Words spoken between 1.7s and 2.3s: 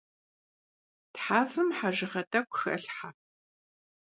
hejjığe